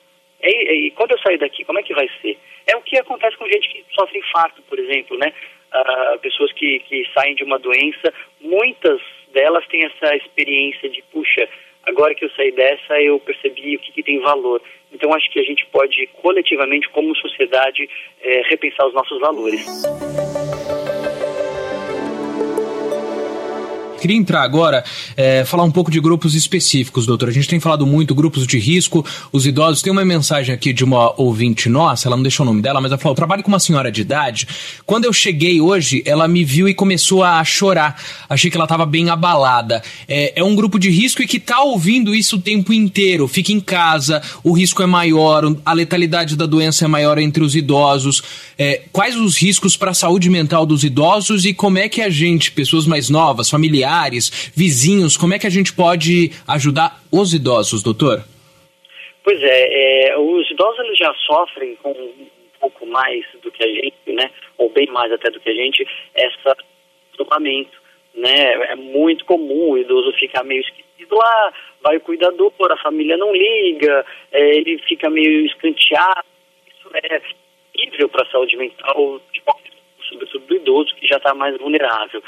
e, 0.50 0.88
e, 0.88 0.92
quando 0.92 1.12
eu 1.12 1.19
sair 1.19 1.38
daqui, 1.38 1.64
como 1.64 1.80
é 1.80 1.83
que 1.83 1.94
vai 1.94 2.09
ser? 2.21 2.37
É 2.68 2.75
o 2.75 2.81
que 2.81 2.97
acontece 2.97 3.37
com 3.37 3.47
gente 3.47 3.69
que 3.69 3.85
sofre 3.94 4.19
infarto, 4.19 4.61
por 4.64 4.80
exemplo, 4.80 5.18
né? 5.18 5.33
Uh, 5.73 6.19
pessoas 6.19 6.52
que, 6.54 6.80
que 6.80 7.07
saem 7.14 7.35
de 7.35 7.44
uma 7.44 7.59
doença, 7.59 8.14
muitas 8.40 9.02
delas 9.33 9.68
têm 9.68 9.83
essa 9.85 10.16
experiência 10.16 10.90
de, 10.90 11.02
puxa, 11.11 11.47
agora 11.83 12.16
que 12.16 12.25
eu 12.25 12.30
saí 12.31 12.52
dessa, 12.52 13.02
eu 13.02 13.19
percebi 13.19 13.75
o 13.75 13.80
que, 13.80 13.92
que 13.92 14.04
tem 14.04 14.19
valor. 14.19 14.61
Então, 14.92 15.14
acho 15.14 15.30
que 15.31 15.40
a 15.40 15.44
gente 15.44 15.66
pode, 15.68 16.07
coletivamente, 16.21 16.90
como 16.90 17.16
sociedade, 17.16 17.90
é, 18.21 18.42
repensar 18.47 18.87
os 18.87 18.94
nossos 18.94 19.19
valores. 19.19 19.66
Queria 24.06 24.18
entrar 24.18 24.44
agora, 24.44 24.83
é, 25.18 25.44
falar 25.45 25.64
um 25.64 25.71
pouco 25.71 25.90
de 25.90 26.00
grupos 26.00 26.35
específicos, 26.35 27.07
doutor. 27.07 27.28
A 27.28 27.31
gente 27.31 27.47
tem 27.47 27.59
falado 27.59 27.88
muito 27.88 28.14
grupos 28.14 28.45
de 28.45 28.59
risco, 28.59 29.04
os 29.31 29.47
idosos. 29.47 29.81
Tem 29.81 29.92
uma 29.92 30.06
mensagem 30.06 30.54
aqui 30.54 30.71
de 30.71 30.83
uma 30.83 31.19
ouvinte 31.19 31.68
nossa, 31.68 32.07
ela 32.07 32.16
não 32.16 32.21
deixou 32.21 32.45
o 32.45 32.50
nome 32.50 32.62
dela, 32.62 32.80
mas 32.80 32.92
ela 32.92 33.00
falou: 33.00 33.14
eu 33.14 33.16
trabalho 33.16 33.42
com 33.42 33.47
uma 33.47 33.59
senhora 33.59 33.92
de 33.92 34.02
idade. 34.02 34.47
Quando 34.85 35.06
eu 35.06 35.12
cheguei 35.12 35.59
hoje, 35.59 36.04
ela 36.06 36.28
me 36.28 36.44
viu 36.44 36.69
e 36.69 36.76
começou 36.76 37.24
a 37.24 37.44
chorar. 37.44 38.00
Achei 38.30 38.52
que 38.52 38.56
ela 38.56 38.66
estava 38.66 38.85
bem 38.85 39.09
abalada. 39.09 39.81
É, 40.07 40.33
é, 40.35 40.44
um 40.44 40.56
grupo 40.56 40.78
de 40.78 40.92
risco 40.92 41.24
e 41.24 41.26
que 41.26 41.38
está 41.38 41.64
ouvindo 41.64 42.14
isso 42.14 42.35
o 42.35 42.40
tempo 42.40 42.71
inteiro. 42.71 43.28
Fica 43.28 43.52
em 43.52 43.59
casa, 43.59 44.21
o 44.44 44.54
risco 44.54 44.83
é 44.83 44.85
maior, 44.85 45.52
a 45.66 45.74
letalidade 45.74 46.35
da 46.35 46.45
doença 46.45 46.85
é 46.85 46.88
maior 46.88 47.18
entre 47.18 47.44
os 47.44 47.56
idosos. 47.56 48.21
É, 48.56 48.83
quais 48.92 49.16
os 49.16 49.35
riscos 49.35 49.76
para 49.76 49.90
a 49.90 49.95
saúde 49.95 50.30
mental 50.30 50.64
dos 50.64 50.83
idosos 50.83 51.44
e 51.44 51.56
como 51.56 51.80
é 51.80 51.90
que 51.90 52.04
a 52.04 52.09
gente, 52.12 52.52
pessoas 52.52 52.85
mais 52.85 53.09
novas, 53.09 53.50
familiares, 53.50 53.94
familiares, 53.95 54.52
vizinhos, 54.56 55.18
como 55.18 55.33
é 55.33 55.40
que 55.40 55.47
a 55.47 55.52
gente 55.52 55.73
pode 55.73 56.31
ajudar 56.47 56.99
os 57.11 57.33
idosos, 57.33 57.81
doutor? 57.81 58.23
Pois 59.23 59.42
é, 59.42 60.09
é 60.09 60.18
os 60.18 60.49
idosos 60.52 60.80
eles 60.85 60.97
já 60.97 61.14
sofrem 61.25 61.75
com 61.78 61.92
um 61.92 62.28
pouco 62.59 62.85
mais 62.85 63.25
do 63.42 63.52
que 63.52 63.64
a 63.64 63.68
gente, 63.68 63.95
né? 64.07 64.30
Ou 64.57 64.69
bem 64.69 64.87
mais 64.87 65.11
até 65.11 65.31
do 65.31 65.40
que 65.40 65.49
a 65.49 65.54
gente, 65.54 65.87
essa 66.14 66.56
isolamento, 67.14 67.78
né? 68.14 68.71
É 68.71 68.75
muito 68.75 69.25
comum 69.25 69.71
o 69.71 69.78
idoso 69.78 70.11
ficar 70.19 70.44
meio 70.44 70.61
esquecido 70.61 71.16
lá, 71.16 71.54
vai 71.81 71.97
o 71.97 72.02
cuidador, 72.02 72.52
a 72.69 72.78
família 72.78 73.18
não 73.18 73.33
liga, 73.33 74.06
é, 74.31 74.57
ele 74.57 74.78
fica 74.87 75.09
meio 75.09 75.45
escanteado. 75.45 76.25
Isso 76.68 76.90
é 76.94 77.21
terrível 77.73 78.09
para 78.09 78.23
a 78.28 78.31
saúde 78.31 78.56
mental 78.57 79.21
sobretudo 80.09 80.45
do 80.45 80.56
idoso 80.56 80.95
que 80.95 81.07
já 81.07 81.18
está 81.18 81.33
mais 81.33 81.57
vulnerável. 81.57 82.21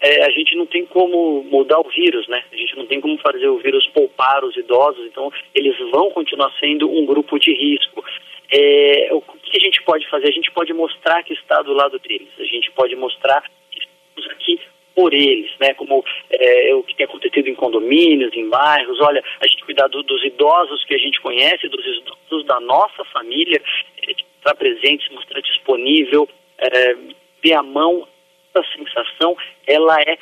É, 0.00 0.24
a 0.24 0.30
gente 0.30 0.54
não 0.56 0.66
tem 0.66 0.84
como 0.86 1.42
mudar 1.44 1.80
o 1.80 1.88
vírus, 1.88 2.26
né? 2.28 2.42
A 2.52 2.56
gente 2.56 2.76
não 2.76 2.86
tem 2.86 3.00
como 3.00 3.18
fazer 3.18 3.48
o 3.48 3.58
vírus 3.58 3.86
poupar 3.88 4.44
os 4.44 4.56
idosos, 4.56 5.06
então 5.06 5.32
eles 5.54 5.76
vão 5.90 6.10
continuar 6.10 6.52
sendo 6.60 6.90
um 6.90 7.04
grupo 7.06 7.38
de 7.38 7.52
risco. 7.52 8.04
É, 8.52 9.08
o 9.12 9.20
que 9.20 9.56
a 9.56 9.60
gente 9.60 9.82
pode 9.82 10.08
fazer? 10.08 10.28
A 10.28 10.32
gente 10.32 10.50
pode 10.52 10.72
mostrar 10.72 11.22
que 11.22 11.32
está 11.32 11.62
do 11.62 11.72
lado 11.72 11.98
deles, 11.98 12.28
a 12.38 12.44
gente 12.44 12.70
pode 12.72 12.94
mostrar 12.94 13.42
que 13.70 13.78
estamos 13.80 14.30
aqui 14.32 14.60
por 14.94 15.12
eles, 15.12 15.50
né? 15.60 15.74
Como 15.74 16.02
é, 16.30 16.74
o 16.74 16.82
que 16.82 16.96
tem 16.96 17.04
acontecido 17.04 17.48
em 17.48 17.54
condomínios, 17.54 18.32
em 18.34 18.48
bairros. 18.48 18.98
Olha, 19.00 19.22
a 19.40 19.46
gente 19.46 19.64
cuidar 19.64 19.88
do, 19.88 20.02
dos 20.02 20.24
idosos 20.24 20.84
que 20.84 20.94
a 20.94 20.98
gente 20.98 21.20
conhece, 21.20 21.68
dos 21.68 21.84
idosos 21.84 22.46
da 22.46 22.58
nossa 22.60 23.04
família, 23.12 23.60
é, 24.02 24.12
estar 24.12 24.54
presente, 24.54 25.06
se 25.06 25.12
mostrar 25.12 25.40
disponível, 25.40 26.28
é, 26.58 26.96
ter 27.42 27.52
a 27.52 27.62
mão. 27.62 28.08
Essa 28.56 28.72
sensação, 28.76 29.36
ela 29.66 30.00
é 30.00 30.16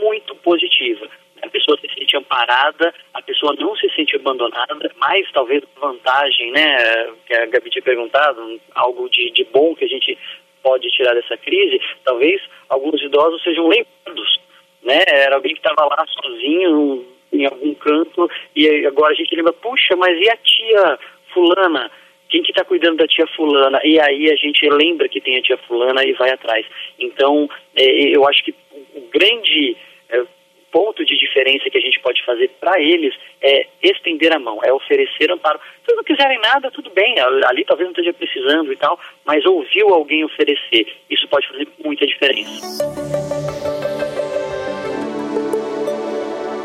muito 0.00 0.34
positiva. 0.36 1.08
A 1.42 1.48
pessoa 1.48 1.78
se 1.80 1.88
sente 1.94 2.16
amparada, 2.16 2.94
a 3.14 3.22
pessoa 3.22 3.54
não 3.58 3.74
se 3.76 3.88
sente 3.94 4.14
abandonada, 4.14 4.90
mais 4.96 5.30
talvez 5.32 5.64
vantagem, 5.80 6.52
né, 6.52 7.10
que 7.26 7.34
a 7.34 7.46
Gabi 7.46 7.70
tinha 7.70 7.82
perguntado, 7.82 8.60
algo 8.74 9.08
de, 9.08 9.30
de 9.30 9.44
bom 9.44 9.74
que 9.74 9.84
a 9.84 9.88
gente 9.88 10.18
pode 10.62 10.88
tirar 10.90 11.14
dessa 11.14 11.36
crise, 11.38 11.80
talvez 12.04 12.40
alguns 12.68 13.00
idosos 13.00 13.42
sejam 13.42 13.66
lembrados, 13.66 14.40
né? 14.82 15.02
Era 15.06 15.36
alguém 15.36 15.54
que 15.54 15.60
estava 15.66 15.86
lá 15.86 16.06
sozinho 16.06 17.06
em 17.32 17.46
algum 17.46 17.74
canto 17.74 18.30
e 18.54 18.86
agora 18.86 19.12
a 19.12 19.16
gente 19.16 19.34
lembra, 19.34 19.52
puxa, 19.54 19.96
mas 19.96 20.18
e 20.18 20.28
a 20.28 20.36
tia 20.36 20.98
fulana? 21.32 21.90
Quem 22.30 22.42
que 22.42 22.52
está 22.52 22.64
cuidando 22.64 22.98
da 22.98 23.08
tia 23.08 23.26
fulana? 23.36 23.80
E 23.84 24.00
aí 24.00 24.30
a 24.30 24.36
gente 24.36 24.68
lembra 24.70 25.08
que 25.08 25.20
tem 25.20 25.36
a 25.36 25.42
tia 25.42 25.58
fulana 25.66 26.04
e 26.04 26.12
vai 26.12 26.30
atrás. 26.30 26.64
Então, 26.98 27.48
é, 27.74 28.16
eu 28.16 28.26
acho 28.26 28.44
que 28.44 28.54
o 28.94 29.00
grande 29.12 29.76
é, 30.08 30.22
ponto 30.70 31.04
de 31.04 31.18
diferença 31.18 31.68
que 31.68 31.76
a 31.76 31.80
gente 31.80 31.98
pode 32.00 32.24
fazer 32.24 32.48
para 32.60 32.80
eles 32.80 33.14
é 33.42 33.66
estender 33.82 34.32
a 34.32 34.38
mão, 34.38 34.60
é 34.62 34.72
oferecer 34.72 35.30
amparo. 35.30 35.58
Se 35.84 35.94
não 35.94 36.04
quiserem 36.04 36.38
nada, 36.40 36.70
tudo 36.70 36.90
bem, 36.90 37.16
ali 37.18 37.64
talvez 37.64 37.88
não 37.88 37.92
esteja 37.92 38.12
precisando 38.12 38.72
e 38.72 38.76
tal, 38.76 38.98
mas 39.24 39.44
ouviu 39.44 39.88
alguém 39.88 40.24
oferecer, 40.24 40.86
isso 41.10 41.26
pode 41.28 41.48
fazer 41.48 41.66
muita 41.84 42.06
diferença. 42.06 42.84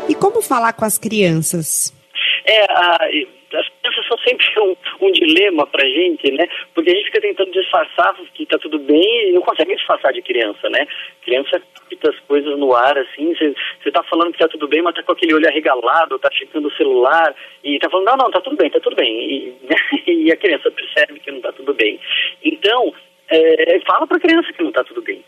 E 0.08 0.14
como 0.14 0.40
falar 0.40 0.72
com 0.74 0.84
as 0.84 0.96
crianças? 0.96 1.92
É, 2.44 2.64
a, 2.70 2.98
sempre 4.26 4.46
um, 4.60 4.76
um 5.00 5.12
dilema 5.12 5.66
pra 5.66 5.86
gente, 5.86 6.30
né? 6.32 6.46
Porque 6.74 6.90
a 6.90 6.94
gente 6.94 7.06
fica 7.06 7.20
tentando 7.20 7.50
disfarçar 7.52 8.14
que 8.34 8.46
tá 8.46 8.58
tudo 8.58 8.78
bem 8.78 9.28
e 9.28 9.32
não 9.32 9.42
consegue 9.42 9.74
disfarçar 9.74 10.12
de 10.12 10.22
criança, 10.22 10.68
né? 10.68 10.86
Criança 11.22 11.62
capta 11.74 12.10
as 12.10 12.18
coisas 12.20 12.58
no 12.58 12.74
ar, 12.74 12.98
assim, 12.98 13.34
você 13.34 13.92
tá 13.92 14.02
falando 14.04 14.32
que 14.32 14.38
tá 14.38 14.48
tudo 14.48 14.66
bem, 14.66 14.82
mas 14.82 14.94
tá 14.94 15.02
com 15.02 15.12
aquele 15.12 15.34
olho 15.34 15.48
arregalado, 15.48 16.18
tá 16.18 16.30
checando 16.32 16.68
o 16.68 16.76
celular 16.76 17.34
e 17.62 17.78
tá 17.78 17.88
falando, 17.88 18.06
não, 18.06 18.16
não, 18.16 18.30
tá 18.30 18.40
tudo 18.40 18.56
bem, 18.56 18.70
tá 18.70 18.80
tudo 18.80 18.96
bem. 18.96 19.56
E, 20.06 20.06
e 20.26 20.32
a 20.32 20.36
criança 20.36 20.70
percebe 20.70 21.20
que 21.20 21.30
não 21.30 21.40
tá 21.40 21.52
tudo 21.52 21.72
bem. 21.74 22.00
Então, 22.42 22.92
é, 23.28 23.80
fala 23.86 24.06
pra 24.06 24.20
criança 24.20 24.52
que 24.52 24.62
não 24.62 24.72
tá 24.72 24.82
tudo 24.84 25.02
bem 25.02 25.22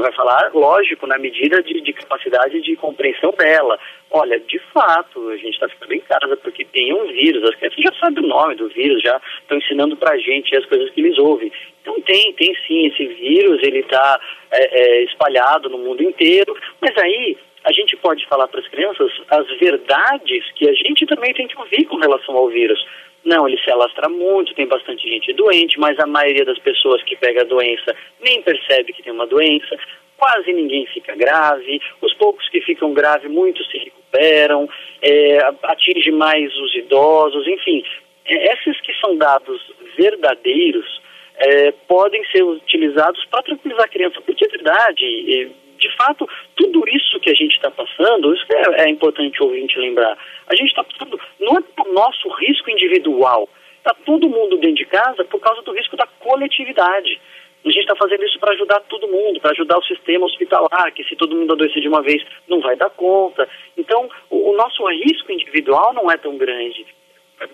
vai 0.00 0.12
falar, 0.12 0.50
lógico, 0.54 1.06
na 1.06 1.18
medida 1.18 1.62
de, 1.62 1.80
de, 1.80 1.92
capacidade 1.92 2.60
de 2.60 2.76
compreensão 2.76 3.32
dela. 3.32 3.78
Olha, 4.10 4.38
de 4.40 4.58
fato, 4.72 5.28
a 5.28 5.36
gente 5.36 5.54
está 5.54 5.68
ficando 5.68 5.94
em 5.94 6.00
casa 6.00 6.36
porque 6.36 6.64
tem 6.64 6.92
um 6.92 7.06
vírus, 7.08 7.42
as 7.44 7.54
crianças 7.56 7.82
já 7.82 7.92
sabem 8.00 8.24
o 8.24 8.28
nome 8.28 8.54
do 8.56 8.68
vírus, 8.68 9.02
já 9.02 9.20
estão 9.40 9.58
ensinando 9.58 9.96
para 9.96 10.14
a 10.14 10.18
gente 10.18 10.56
as 10.56 10.66
coisas 10.66 10.90
que 10.90 11.00
eles 11.00 11.18
ouvem. 11.18 11.52
Então 11.82 12.00
tem, 12.02 12.32
tem 12.34 12.54
sim, 12.66 12.86
esse 12.86 13.06
vírus, 13.06 13.62
ele 13.62 13.80
está 13.80 14.20
é, 14.50 14.80
é, 14.80 15.04
espalhado 15.04 15.68
no 15.68 15.78
mundo 15.78 16.02
inteiro, 16.02 16.56
mas 16.80 16.96
aí 16.98 17.36
a 17.64 17.72
gente 17.72 17.96
pode 17.96 18.26
falar 18.26 18.48
para 18.48 18.60
as 18.60 18.68
crianças 18.68 19.12
as 19.28 19.46
verdades 19.58 20.50
que 20.54 20.68
a 20.68 20.72
gente 20.72 21.06
também 21.06 21.32
tem 21.34 21.46
que 21.46 21.58
ouvir 21.58 21.84
com 21.84 21.96
relação 21.96 22.36
ao 22.36 22.48
vírus. 22.48 22.84
Não, 23.24 23.46
ele 23.46 23.58
se 23.58 23.70
alastra 23.70 24.08
muito, 24.08 24.54
tem 24.54 24.66
bastante 24.66 25.08
gente 25.08 25.32
doente, 25.34 25.78
mas 25.78 25.98
a 25.98 26.06
maioria 26.06 26.44
das 26.44 26.58
pessoas 26.58 27.02
que 27.02 27.16
pega 27.16 27.42
a 27.42 27.44
doença 27.44 27.94
nem 28.20 28.42
percebe 28.42 28.92
que 28.92 29.02
tem 29.02 29.12
uma 29.12 29.26
doença, 29.26 29.76
quase 30.16 30.52
ninguém 30.52 30.86
fica 30.86 31.14
grave, 31.16 31.80
os 32.00 32.12
poucos 32.14 32.48
que 32.48 32.60
ficam 32.60 32.92
grave, 32.92 33.28
muitos 33.28 33.68
se 33.70 33.78
recuperam, 33.78 34.68
é, 35.02 35.38
atinge 35.62 36.10
mais 36.10 36.54
os 36.56 36.74
idosos, 36.74 37.46
enfim. 37.46 37.82
É, 38.26 38.52
esses 38.52 38.80
que 38.82 38.92
são 39.00 39.16
dados 39.16 39.60
verdadeiros 39.96 41.00
é, 41.36 41.72
podem 41.88 42.24
ser 42.26 42.42
utilizados 42.42 43.24
para 43.26 43.42
tranquilizar 43.42 43.84
a 43.84 43.88
criança, 43.88 44.20
porque 44.20 44.44
é 44.44 44.48
verdade, 44.48 45.50
de 45.78 45.96
fato, 45.96 46.28
tudo 46.54 46.84
isso 46.88 47.18
que 47.20 47.30
a 47.30 47.34
gente 47.34 47.56
está 47.56 47.70
passando, 47.70 48.34
isso 48.34 48.44
é, 48.52 48.82
é 48.82 48.88
importante 48.90 49.42
o 49.42 49.46
ouvinte 49.46 49.78
lembrar, 49.78 50.16
a 50.46 50.54
gente 50.54 50.68
está 50.68 50.84
passando, 50.84 51.18
não 51.40 51.56
é 51.56 51.60
por 51.60 51.88
nosso 51.92 52.28
risco 52.28 52.70
individual, 52.70 53.48
está 53.78 53.94
todo 54.04 54.28
mundo 54.28 54.56
dentro 54.58 54.76
de 54.76 54.86
casa 54.86 55.24
por 55.24 55.40
causa 55.40 55.62
do 55.62 55.72
risco 55.72 55.96
da 55.96 56.06
coletividade. 56.06 57.20
A 57.64 57.68
gente 57.68 57.80
está 57.80 57.96
fazendo 57.96 58.24
isso 58.24 58.38
para 58.38 58.52
ajudar 58.54 58.80
todo 58.80 59.08
mundo, 59.08 59.40
para 59.40 59.50
ajudar 59.50 59.78
o 59.78 59.84
sistema 59.84 60.24
hospitalar, 60.24 60.92
que 60.92 61.04
se 61.04 61.16
todo 61.16 61.36
mundo 61.36 61.52
adoecer 61.52 61.82
de 61.82 61.88
uma 61.88 62.02
vez 62.02 62.24
não 62.48 62.60
vai 62.60 62.74
dar 62.74 62.88
conta. 62.90 63.48
Então, 63.76 64.08
o, 64.30 64.50
o 64.50 64.56
nosso 64.56 64.86
risco 64.86 65.30
individual 65.30 65.92
não 65.92 66.10
é 66.10 66.16
tão 66.16 66.38
grande. 66.38 66.86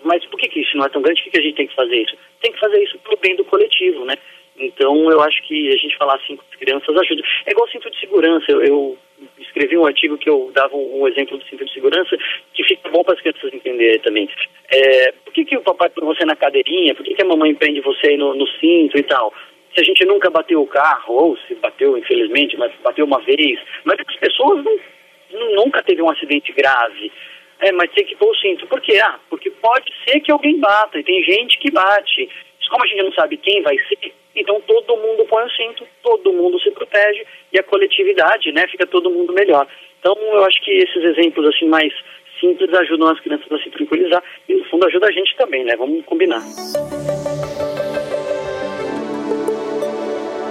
Mas 0.03 0.25
por 0.25 0.39
que, 0.39 0.47
que 0.47 0.61
isso 0.61 0.77
não 0.77 0.85
é 0.85 0.89
tão 0.89 1.01
grande? 1.01 1.21
Por 1.21 1.25
que, 1.25 1.31
que 1.31 1.39
a 1.39 1.43
gente 1.43 1.55
tem 1.55 1.67
que 1.67 1.75
fazer 1.75 1.95
isso? 1.95 2.17
Tem 2.41 2.51
que 2.51 2.59
fazer 2.59 2.81
isso 2.83 2.97
para 2.99 3.13
o 3.13 3.17
bem 3.17 3.35
do 3.35 3.45
coletivo, 3.45 4.05
né? 4.05 4.15
Então, 4.57 5.09
eu 5.11 5.21
acho 5.21 5.43
que 5.43 5.69
a 5.69 5.77
gente 5.77 5.97
falar 5.97 6.15
assim 6.15 6.35
com 6.35 6.43
as 6.51 6.57
crianças 6.57 6.97
ajuda. 6.97 7.21
É 7.45 7.51
igual 7.51 7.67
cinto 7.69 7.89
de 7.89 7.99
segurança. 7.99 8.45
Eu, 8.49 8.63
eu 8.63 8.97
escrevi 9.57 9.77
um 9.77 9.85
artigo 9.85 10.17
que 10.17 10.29
eu 10.29 10.51
dava 10.53 10.75
um, 10.75 11.01
um, 11.01 11.07
exemplo 11.07 11.37
do 11.37 11.45
cinto 11.45 11.65
de 11.65 11.73
segurança 11.73 12.15
que 12.53 12.63
fica 12.63 12.89
bom 12.89 13.03
para 13.03 13.15
as 13.15 13.21
crianças 13.21 13.53
entenderem 13.53 13.99
também. 13.99 14.29
É, 14.71 15.11
por 15.11 15.33
que, 15.33 15.45
que 15.45 15.57
o 15.57 15.61
papai 15.61 15.89
põe 15.89 16.05
você 16.05 16.23
na 16.25 16.35
cadeirinha? 16.35 16.93
Por 16.93 17.03
que, 17.03 17.15
que 17.15 17.21
a 17.21 17.27
mamãe 17.27 17.55
prende 17.55 17.81
você 17.81 18.15
no, 18.15 18.35
no 18.35 18.47
cinto 18.59 18.97
e 18.97 19.03
tal? 19.03 19.33
Se 19.73 19.81
a 19.81 19.83
gente 19.83 20.05
nunca 20.05 20.29
bateu 20.29 20.61
o 20.61 20.67
carro, 20.67 21.13
ou 21.13 21.37
se 21.47 21.55
bateu, 21.55 21.97
infelizmente, 21.97 22.55
mas 22.57 22.71
bateu 22.83 23.05
uma 23.05 23.19
vez, 23.21 23.59
mas 23.83 23.97
as 24.07 24.15
pessoas 24.17 24.63
não, 24.63 25.55
nunca 25.55 25.81
teve 25.83 26.01
um 26.01 26.09
acidente 26.09 26.51
grave. 26.53 27.11
É, 27.59 27.71
mas 27.71 27.91
tem 27.91 28.05
que 28.05 28.15
pôr 28.15 28.29
o 28.29 28.35
cinto. 28.35 28.67
Por 28.67 28.79
quê? 28.81 28.99
Ah, 28.99 29.19
porque 29.29 29.49
pode 29.49 29.91
ser 30.05 30.19
que 30.19 30.31
alguém 30.31 30.59
bata, 30.59 30.99
e 30.99 31.03
tem 31.03 31.23
gente 31.23 31.57
que 31.57 31.71
bate. 31.71 32.29
Como 32.69 32.83
a 32.83 32.87
gente 32.87 33.03
não 33.03 33.13
sabe 33.13 33.37
quem 33.37 33.61
vai 33.61 33.77
ser, 33.87 34.13
então 34.37 34.61
todo 34.61 34.97
mundo 34.97 35.25
põe 35.29 35.43
o 35.43 35.49
cinto, 35.51 35.83
todo 36.03 36.33
mundo 36.33 36.59
se 36.59 36.71
protege 36.71 37.25
e 37.51 37.59
a 37.59 37.63
coletividade, 37.63 38.51
né, 38.51 38.67
fica 38.67 38.85
todo 38.85 39.09
mundo 39.09 39.33
melhor. 39.33 39.67
Então 39.99 40.15
eu 40.33 40.43
acho 40.45 40.63
que 40.63 40.71
esses 40.71 41.03
exemplos 41.03 41.45
assim 41.47 41.67
mais 41.67 41.93
simples 42.39 42.71
ajudam 42.73 43.09
as 43.09 43.19
crianças 43.19 43.51
a 43.51 43.57
se 43.57 43.69
tranquilizar 43.69 44.23
e 44.47 44.53
no 44.53 44.65
fundo 44.65 44.85
ajuda 44.85 45.07
a 45.07 45.11
gente 45.11 45.35
também, 45.35 45.63
né? 45.63 45.75
Vamos 45.75 46.05
combinar. 46.05 46.41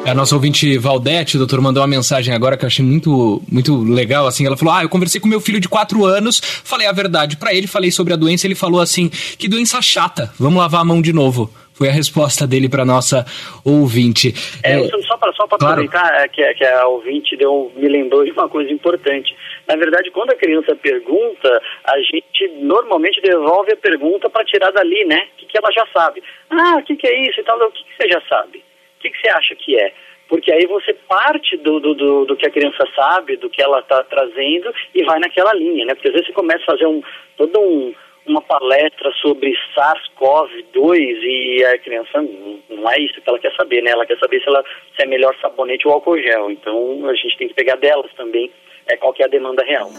A 0.04 0.14
nossa 0.14 0.36
ouvinte 0.36 0.78
Valdete, 0.78 1.36
doutor, 1.36 1.60
mandou 1.60 1.82
uma 1.82 1.88
mensagem 1.88 2.32
agora 2.32 2.56
que 2.56 2.64
eu 2.64 2.68
achei 2.68 2.84
muito, 2.84 3.42
muito 3.50 3.82
legal, 3.82 4.28
assim, 4.28 4.46
ela 4.46 4.56
falou, 4.56 4.72
ah, 4.72 4.82
eu 4.84 4.88
conversei 4.88 5.20
com 5.20 5.26
meu 5.26 5.40
filho 5.40 5.58
de 5.58 5.68
4 5.68 6.04
anos, 6.04 6.40
falei 6.40 6.86
a 6.86 6.92
verdade 6.92 7.36
para 7.36 7.52
ele, 7.52 7.66
falei 7.66 7.90
sobre 7.90 8.12
a 8.12 8.16
doença, 8.16 8.46
ele 8.46 8.54
falou 8.54 8.80
assim, 8.80 9.08
que 9.36 9.48
doença 9.48 9.82
chata, 9.82 10.32
vamos 10.38 10.60
lavar 10.60 10.82
a 10.82 10.84
mão 10.84 11.02
de 11.02 11.12
novo. 11.12 11.50
Foi 11.76 11.88
a 11.88 11.92
resposta 11.92 12.46
dele 12.46 12.70
para 12.70 12.86
nossa 12.86 13.26
ouvinte. 13.62 14.32
É, 14.64 14.80
é, 14.80 14.88
só 15.02 15.18
para 15.18 15.32
só 15.34 15.46
claro. 15.46 15.82
aproveitar 15.82 16.22
é, 16.22 16.26
que, 16.28 16.42
que 16.54 16.64
a 16.64 16.86
ouvinte 16.86 17.36
deu, 17.36 17.70
me 17.76 17.86
lembrou 17.86 18.24
de 18.24 18.30
uma 18.30 18.48
coisa 18.48 18.72
importante. 18.72 19.36
Na 19.68 19.76
verdade, 19.76 20.10
quando 20.10 20.30
a 20.30 20.36
criança 20.36 20.74
pergunta, 20.74 21.62
a 21.84 21.98
gente 21.98 22.48
normalmente 22.60 23.20
devolve 23.20 23.72
a 23.72 23.76
pergunta 23.76 24.30
para 24.30 24.44
tirar 24.46 24.70
dali, 24.70 25.04
né? 25.04 25.28
O 25.34 25.36
que, 25.36 25.46
que 25.46 25.58
ela 25.58 25.70
já 25.70 25.86
sabe. 25.92 26.22
Ah, 26.48 26.76
o 26.78 26.82
que, 26.82 26.96
que 26.96 27.06
é 27.06 27.28
isso 27.28 27.40
e 27.40 27.44
tal? 27.44 27.58
O 27.58 27.70
que, 27.70 27.84
que 27.84 27.96
você 27.96 28.08
já 28.08 28.22
sabe? 28.26 28.58
O 28.58 29.02
que, 29.02 29.10
que 29.10 29.20
você 29.20 29.28
acha 29.28 29.54
que 29.54 29.78
é? 29.78 29.92
porque 30.28 30.52
aí 30.52 30.66
você 30.66 30.92
parte 30.92 31.56
do, 31.58 31.78
do, 31.78 31.94
do, 31.94 32.24
do, 32.24 32.36
que 32.36 32.46
a 32.46 32.50
criança 32.50 32.84
sabe, 32.96 33.36
do 33.36 33.48
que 33.48 33.62
ela 33.62 33.78
está 33.78 34.02
trazendo 34.02 34.74
e 34.92 35.04
vai 35.04 35.20
naquela 35.20 35.54
linha, 35.54 35.86
né? 35.86 35.94
Porque 35.94 36.08
às 36.08 36.14
vezes 36.14 36.26
você 36.26 36.32
começa 36.32 36.62
a 36.62 36.66
fazer 36.66 36.86
um, 36.86 37.00
todo 37.36 37.60
um, 37.60 37.94
uma 38.26 38.42
palestra 38.42 39.10
sobre 39.22 39.54
SARS-CoV-2 39.74 40.96
e 40.96 41.64
a 41.64 41.78
criança 41.78 42.22
não 42.68 42.90
é 42.90 42.98
isso 43.00 43.20
que 43.20 43.28
ela 43.28 43.38
quer 43.38 43.54
saber, 43.54 43.82
né? 43.82 43.90
Ela 43.90 44.06
quer 44.06 44.18
saber 44.18 44.40
se, 44.40 44.48
ela, 44.48 44.64
se 44.96 45.02
é 45.02 45.06
melhor 45.06 45.34
sabonete 45.40 45.86
ou 45.86 45.94
álcool 45.94 46.20
gel. 46.20 46.50
Então 46.50 47.08
a 47.08 47.14
gente 47.14 47.36
tem 47.38 47.48
que 47.48 47.54
pegar 47.54 47.76
delas 47.76 48.12
também 48.14 48.50
é, 48.86 48.96
qual 48.96 49.12
que 49.12 49.22
é 49.22 49.26
a 49.26 49.28
demanda 49.28 49.64
real. 49.64 49.90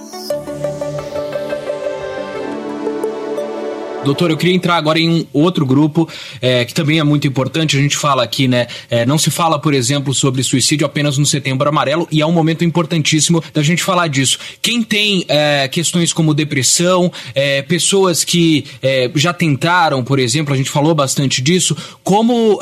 Doutor, 4.07 4.31
eu 4.31 4.37
queria 4.37 4.55
entrar 4.55 4.77
agora 4.77 4.97
em 4.97 5.27
um 5.33 5.41
outro 5.41 5.65
grupo 5.65 6.07
é, 6.41 6.63
que 6.63 6.73
também 6.73 6.97
é 6.97 7.03
muito 7.03 7.27
importante. 7.27 7.75
A 7.75 7.81
gente 7.81 7.97
fala 7.97 8.23
aqui, 8.23 8.47
né? 8.47 8.65
É, 8.89 9.05
não 9.05 9.17
se 9.17 9.29
fala, 9.29 9.59
por 9.59 9.73
exemplo, 9.73 10.13
sobre 10.13 10.41
suicídio 10.43 10.87
apenas 10.87 11.17
no 11.17 11.25
Setembro 11.25 11.67
Amarelo 11.67 12.07
e 12.09 12.21
é 12.21 12.25
um 12.25 12.31
momento 12.31 12.63
importantíssimo 12.63 13.43
da 13.53 13.61
gente 13.61 13.83
falar 13.83 14.07
disso. 14.07 14.39
Quem 14.61 14.81
tem 14.81 15.25
é, 15.27 15.67
questões 15.67 16.13
como 16.13 16.33
depressão, 16.33 17.11
é, 17.35 17.61
pessoas 17.61 18.23
que 18.23 18.63
é, 18.81 19.11
já 19.13 19.33
tentaram, 19.33 20.01
por 20.05 20.19
exemplo, 20.19 20.53
a 20.53 20.57
gente 20.57 20.69
falou 20.69 20.95
bastante 20.95 21.41
disso. 21.41 21.75
Como 22.01 22.53
uh, 22.53 22.59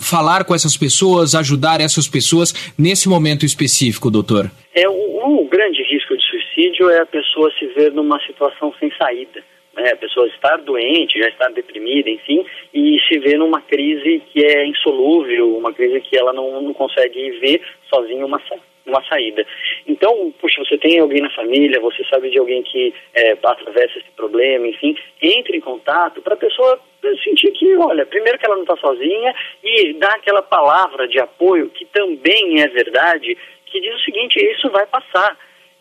falar 0.00 0.44
com 0.44 0.54
essas 0.54 0.78
pessoas, 0.78 1.34
ajudar 1.34 1.78
essas 1.78 2.08
pessoas 2.08 2.54
nesse 2.78 3.06
momento 3.06 3.44
específico, 3.44 4.10
doutor? 4.10 4.50
É 4.74 4.88
o, 4.88 5.42
o 5.42 5.46
grande 5.46 5.82
risco 5.82 6.16
de 6.16 6.24
suicídio 6.24 6.88
é 6.88 7.00
a 7.00 7.06
pessoa 7.06 7.52
se 7.58 7.66
ver 7.74 7.92
numa 7.92 8.18
situação 8.20 8.72
sem 8.80 8.90
saída 8.96 9.44
né, 9.76 9.90
a 9.92 9.96
pessoa 9.96 10.26
estar 10.28 10.56
doente, 10.58 11.18
já 11.18 11.28
estar 11.28 11.50
deprimida, 11.50 12.08
enfim, 12.08 12.44
e 12.72 12.98
se 13.06 13.18
vê 13.18 13.36
numa 13.36 13.60
crise 13.60 14.22
que 14.32 14.44
é 14.44 14.66
insolúvel, 14.66 15.56
uma 15.56 15.72
crise 15.72 16.00
que 16.00 16.16
ela 16.16 16.32
não, 16.32 16.62
não 16.62 16.72
consegue 16.72 17.30
ver 17.38 17.60
sozinha 17.88 18.24
uma, 18.24 18.40
uma 18.86 19.04
saída. 19.04 19.46
Então, 19.86 20.32
puxa, 20.40 20.64
você 20.64 20.78
tem 20.78 20.98
alguém 20.98 21.20
na 21.20 21.30
família, 21.30 21.80
você 21.80 22.02
sabe 22.04 22.30
de 22.30 22.38
alguém 22.38 22.62
que 22.62 22.94
é, 23.14 23.32
atravessa 23.32 23.98
esse 23.98 24.10
problema, 24.16 24.66
enfim, 24.66 24.96
entre 25.20 25.56
em 25.56 25.60
contato 25.60 26.22
para 26.22 26.34
a 26.34 26.38
pessoa 26.38 26.80
sentir 27.22 27.52
que, 27.52 27.76
olha, 27.76 28.04
primeiro 28.06 28.38
que 28.38 28.46
ela 28.46 28.56
não 28.56 28.62
está 28.62 28.76
sozinha 28.76 29.34
e 29.62 29.92
dar 29.94 30.14
aquela 30.14 30.42
palavra 30.42 31.06
de 31.06 31.20
apoio 31.20 31.68
que 31.70 31.84
também 31.86 32.60
é 32.60 32.68
verdade, 32.68 33.36
que 33.66 33.80
diz 33.80 33.94
o 33.94 34.04
seguinte, 34.04 34.44
isso 34.52 34.70
vai 34.70 34.86
passar. 34.86 35.36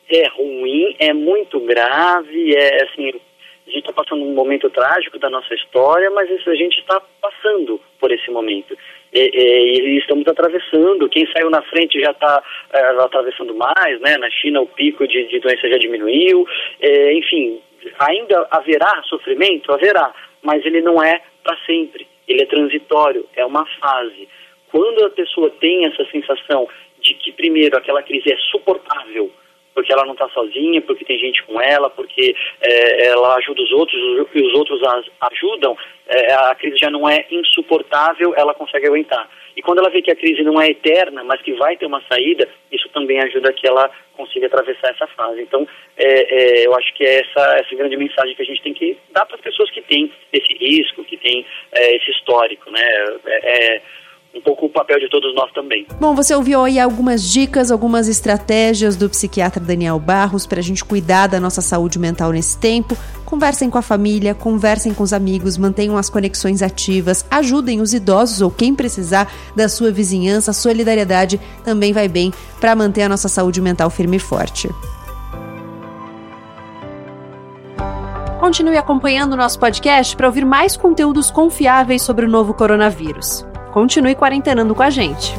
É 0.08 0.28
ruim, 0.28 0.96
é 1.00 1.14
muito 1.14 1.60
grave, 1.62 2.56
é 2.56 2.84
assim, 2.84 3.12
a 3.68 3.72
gente 3.72 3.90
está 3.90 3.94
passando 3.94 4.24
um 4.24 4.34
momento 4.34 4.70
trágico 4.70 5.18
da 5.18 5.30
nossa 5.30 5.54
história, 5.56 6.12
mas 6.12 6.30
a 6.30 6.56
gente 6.56 6.80
está 6.80 7.02
passando 7.20 7.82
por 8.00 8.12
esse 8.12 8.30
momento. 8.30 8.78
E, 9.12 9.20
e, 9.20 9.82
e, 9.82 9.98
estamos 9.98 10.28
atravessando. 10.28 11.10
Quem 11.10 11.26
saiu 11.32 11.50
na 11.50 11.64
frente 11.64 12.00
já 12.00 12.12
está 12.12 12.44
é, 12.72 12.80
atravessando 13.02 13.56
mais, 13.56 14.00
né? 14.02 14.18
Na 14.18 14.30
China 14.30 14.62
o 14.62 14.68
pico 14.68 15.08
de, 15.08 15.26
de 15.26 15.40
doença 15.40 15.68
já 15.68 15.78
diminuiu. 15.78 16.48
É, 16.80 17.14
enfim, 17.14 17.60
ainda 18.00 18.48
haverá 18.52 19.02
sofrimento? 19.10 19.74
Haverá, 19.74 20.14
mas 20.44 20.64
ele 20.64 20.82
não 20.82 21.02
é 21.02 21.22
para 21.44 21.58
sempre. 21.66 22.08
Ele 22.28 22.44
é 22.44 22.46
transitório, 22.46 23.26
é 23.36 23.46
uma 23.46 23.66
fase. 23.80 24.28
Quando 24.72 25.06
a 25.06 25.10
pessoa 25.10 25.50
tem 25.60 25.86
essa 25.86 26.06
sensação 26.12 26.68
de 27.00 27.14
que, 27.16 27.32
primeiro, 27.32 27.78
aquela 27.78 28.04
crise 28.04 28.32
é 28.32 28.38
suportável, 28.52 29.32
porque 29.76 29.92
ela 29.92 30.06
não 30.06 30.14
está 30.14 30.28
sozinha, 30.30 30.82
porque 30.82 31.04
tem 31.04 31.20
gente 31.20 31.44
com 31.44 31.62
ela, 31.62 31.90
porque 31.90 32.34
é, 32.62 33.08
ela 33.08 33.36
ajuda 33.36 33.62
os 33.62 33.72
outros 33.74 34.02
e 34.34 34.42
os 34.42 34.54
outros 34.54 34.82
as 34.82 35.06
ajudam, 35.32 35.78
é, 36.08 36.34
a 36.34 36.56
crise 36.56 36.78
já 36.78 36.90
não 36.90 37.08
é 37.08 37.26
insuportável, 37.30 38.34
ela 38.36 38.54
consegue 38.54 38.88
aguentar. 38.88 39.30
E 39.56 39.62
quando 39.62 39.80
ela 39.80 39.90
vê 39.90 40.02
que 40.02 40.12
a 40.12 40.16
crise 40.16 40.44
não 40.44 40.60
é 40.60 40.70
eterna, 40.70 41.24
mas 41.24 41.42
que 41.42 41.54
vai 41.54 41.76
ter 41.78 41.86
uma 41.86 42.02
saída, 42.10 42.48
isso 42.72 42.90
também 42.90 43.20
ajuda 43.22 43.54
que 43.54 43.68
ela 43.68 43.90
consiga 44.14 44.48
atravessar 44.48 44.92
essa 44.92 45.08
fase. 45.08 45.42
Então, 45.42 45.68
é, 45.98 46.62
é 46.64 46.68
eu 46.68 46.76
acho 46.76 46.94
que 46.94 47.06
é 47.06 47.20
essa, 47.20 47.58
essa 47.58 47.76
grande 47.76 47.98
mensagem 47.98 48.36
que 48.36 48.42
a 48.42 48.46
gente 48.46 48.62
tem 48.62 48.74
que 48.74 48.98
dar 49.12 49.26
para 49.26 49.36
as 49.36 49.42
pessoas 49.42 49.70
que 49.72 49.82
têm 49.82 50.12
esse 50.32 50.54
risco, 50.54 51.04
que 51.04 51.18
têm 51.18 51.46
é, 51.74 51.96
esse 51.96 52.12
histórico, 52.12 52.72
né? 52.72 52.82
Um 54.36 54.42
pouco 54.42 54.66
o 54.66 54.70
papel 54.70 55.00
de 55.00 55.10
todos 55.10 55.34
nós 55.34 55.50
também. 55.54 55.88
Bom, 55.98 56.14
você 56.14 56.36
ouviu 56.36 56.62
aí 56.62 56.78
algumas 56.78 57.24
dicas, 57.24 57.72
algumas 57.72 58.10
estratégias 58.10 58.98
do 58.98 59.10
psiquiatra 59.10 59.64
Daniel 59.64 59.98
Barros 59.98 60.46
para 60.46 60.60
a 60.60 60.64
gente 60.64 60.84
cuidar 60.84 61.28
da 61.28 61.40
nossa 61.40 61.62
saúde 61.62 61.98
mental 61.98 62.34
nesse 62.34 62.58
tempo. 62.58 62.98
Conversem 63.24 63.70
com 63.70 63.78
a 63.78 63.82
família, 63.82 64.36
conversem 64.36 64.94
com 64.94 65.04
os 65.04 65.14
amigos, 65.14 65.58
mantenham 65.58 65.98
as 65.98 66.10
conexões 66.10 66.62
ativas, 66.62 67.26
ajudem 67.32 67.80
os 67.80 67.94
idosos 67.94 68.42
ou 68.42 68.52
quem 68.52 68.76
precisar 68.76 69.32
da 69.56 69.70
sua 69.70 69.90
vizinhança. 69.90 70.52
Solidariedade 70.52 71.40
também 71.64 71.94
vai 71.94 72.10
bem 72.10 72.34
para 72.60 72.76
manter 72.76 73.04
a 73.04 73.10
nossa 73.10 73.30
saúde 73.30 73.62
mental 73.62 73.90
firme 73.90 74.18
e 74.18 74.20
forte. 74.20 74.70
Continue 78.38 78.78
acompanhando 78.78 79.34
o 79.34 79.38
nosso 79.38 79.58
podcast 79.58 80.16
para 80.16 80.28
ouvir 80.28 80.46
mais 80.46 80.76
conteúdos 80.76 81.32
confiáveis 81.32 82.02
sobre 82.02 82.26
o 82.26 82.30
novo 82.30 82.54
coronavírus 82.54 83.46
continue 83.76 84.16
quarentenando 84.16 84.74
com 84.74 84.84
a 84.84 84.90
gente. 84.90 85.34